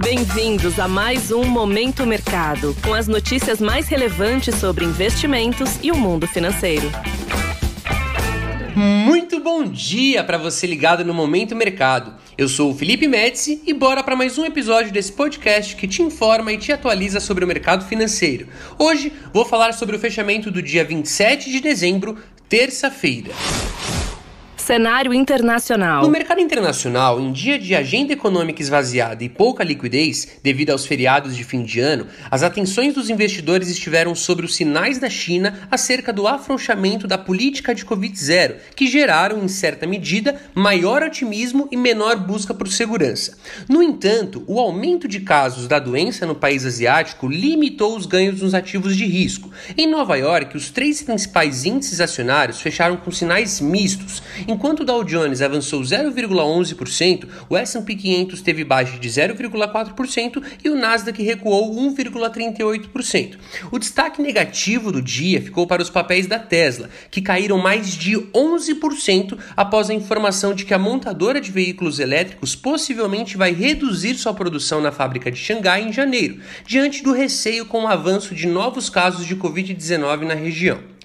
[0.00, 5.96] Bem-vindos a mais um Momento Mercado, com as notícias mais relevantes sobre investimentos e o
[5.96, 6.88] mundo financeiro.
[8.76, 12.14] Muito bom dia para você ligado no Momento Mercado.
[12.38, 16.00] Eu sou o Felipe Médici e bora para mais um episódio desse podcast que te
[16.00, 18.46] informa e te atualiza sobre o mercado financeiro.
[18.78, 22.16] Hoje vou falar sobre o fechamento do dia 27 de dezembro,
[22.48, 23.32] terça-feira.
[24.68, 26.02] Cenário internacional.
[26.02, 31.34] No mercado internacional, em dia de agenda econômica esvaziada e pouca liquidez, devido aos feriados
[31.34, 36.12] de fim de ano, as atenções dos investidores estiveram sobre os sinais da China acerca
[36.12, 42.16] do afrouxamento da política de Covid-0, que geraram, em certa medida, maior otimismo e menor
[42.16, 43.38] busca por segurança.
[43.70, 48.52] No entanto, o aumento de casos da doença no país asiático limitou os ganhos nos
[48.52, 49.50] ativos de risco.
[49.78, 54.22] Em Nova York, os três principais índices acionários fecharam com sinais mistos.
[54.58, 60.74] Enquanto o Dow Jones avançou 0,11%, o S&P 500 teve baixa de 0,4% e o
[60.74, 63.38] Nasdaq recuou 1,38%.
[63.70, 68.16] O destaque negativo do dia ficou para os papéis da Tesla, que caíram mais de
[68.16, 74.34] 11% após a informação de que a montadora de veículos elétricos possivelmente vai reduzir sua
[74.34, 78.90] produção na fábrica de Xangai em janeiro, diante do receio com o avanço de novos
[78.90, 80.98] casos de Covid-19 na região.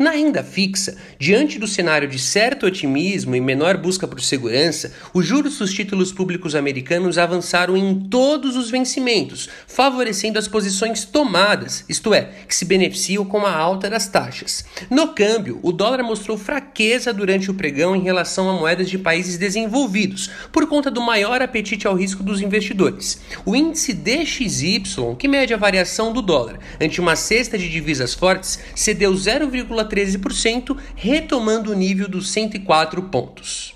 [0.00, 5.26] Na renda fixa, diante do cenário de certo otimismo e menor busca por segurança, os
[5.26, 12.14] juros dos títulos públicos americanos avançaram em todos os vencimentos, favorecendo as posições tomadas, isto
[12.14, 14.64] é, que se beneficiam com a alta das taxas.
[14.88, 19.36] No câmbio, o dólar mostrou fraqueza durante o pregão em relação a moedas de países
[19.36, 23.20] desenvolvidos, por conta do maior apetite ao risco dos investidores.
[23.44, 24.82] O índice DXY,
[25.18, 29.50] que mede a variação do dólar ante uma cesta de divisas fortes, cedeu 0,
[29.90, 33.74] 0,13%, retomando o nível dos 104 pontos.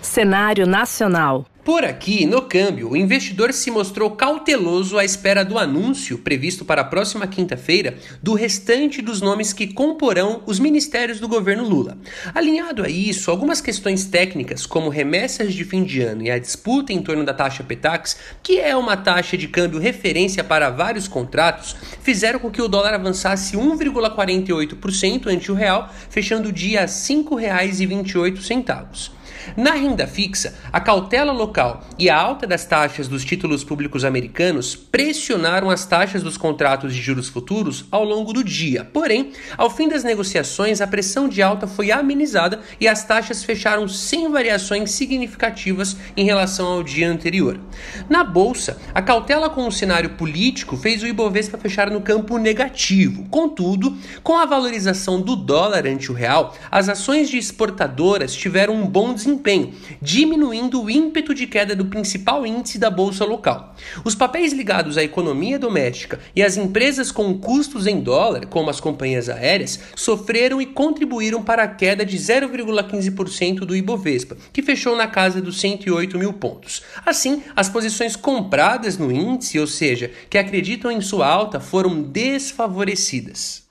[0.00, 1.46] Cenário nacional.
[1.64, 6.80] Por aqui, no câmbio, o investidor se mostrou cauteloso à espera do anúncio, previsto para
[6.80, 11.96] a próxima quinta-feira, do restante dos nomes que comporão os ministérios do governo Lula.
[12.34, 16.92] Alinhado a isso, algumas questões técnicas, como remessas de fim de ano e a disputa
[16.92, 21.76] em torno da taxa Petax, que é uma taxa de câmbio referência para vários contratos,
[22.02, 26.88] fizeram com que o dólar avançasse 1,48% ante o real, fechando o dia a R$
[26.88, 29.21] 5,28.
[29.56, 34.74] Na renda fixa, a cautela local e a alta das taxas dos títulos públicos americanos
[34.76, 38.88] pressionaram as taxas dos contratos de juros futuros ao longo do dia.
[38.92, 43.88] Porém, ao fim das negociações, a pressão de alta foi amenizada e as taxas fecharam
[43.88, 47.58] sem variações significativas em relação ao dia anterior.
[48.08, 53.26] Na bolsa, a cautela com o cenário político fez o Ibovespa fechar no campo negativo.
[53.28, 58.86] Contudo, com a valorização do dólar ante o real, as ações de exportadoras tiveram um
[58.86, 63.74] bom desempenho desempenho, diminuindo o ímpeto de queda do principal índice da bolsa local.
[64.04, 68.80] Os papéis ligados à economia doméstica e às empresas com custos em dólar, como as
[68.80, 75.06] companhias aéreas, sofreram e contribuíram para a queda de 0,15% do Ibovespa, que fechou na
[75.06, 76.82] casa dos 108 mil pontos.
[77.04, 83.62] Assim, as posições compradas no índice, ou seja, que acreditam em sua alta, foram desfavorecidas.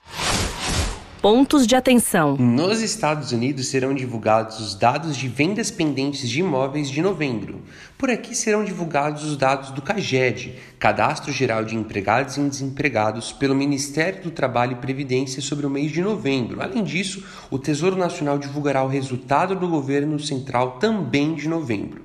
[1.21, 2.35] Pontos de atenção.
[2.35, 7.61] Nos Estados Unidos serão divulgados os dados de vendas pendentes de imóveis de novembro.
[7.95, 13.53] Por aqui serão divulgados os dados do CAGED, Cadastro Geral de Empregados e Desempregados, pelo
[13.53, 16.59] Ministério do Trabalho e Previdência sobre o mês de novembro.
[16.59, 22.01] Além disso, o Tesouro Nacional divulgará o resultado do governo central também de novembro.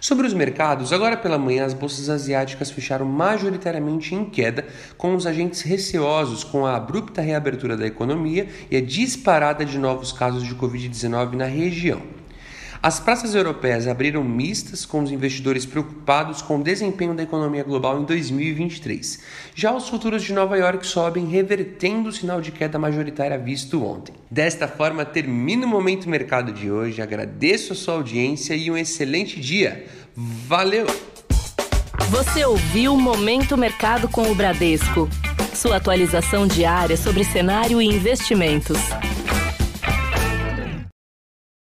[0.00, 4.64] Sobre os mercados, agora pela manhã as bolsas asiáticas fecharam majoritariamente em queda,
[4.96, 10.12] com os agentes receosos com a abrupta reabertura da economia e a disparada de novos
[10.12, 12.17] casos de Covid-19 na região.
[12.80, 18.00] As praças europeias abriram mistas, com os investidores preocupados com o desempenho da economia global
[18.00, 19.18] em 2023.
[19.52, 24.14] Já os futuros de Nova York sobem, revertendo o sinal de queda majoritária visto ontem.
[24.30, 27.02] Desta forma, termina o Momento Mercado de hoje.
[27.02, 29.86] Agradeço a sua audiência e um excelente dia.
[30.14, 30.86] Valeu!
[32.10, 35.08] Você ouviu Momento Mercado com o Bradesco.
[35.52, 38.78] Sua atualização diária sobre cenário e investimentos.